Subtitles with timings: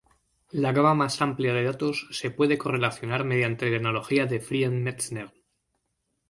[0.49, 5.31] La gama más amplia de datos se puede correlacionar mediante la analogía de Friend-Metzner.